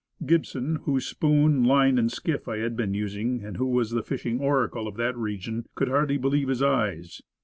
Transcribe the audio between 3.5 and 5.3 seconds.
who was the fishing oracle of that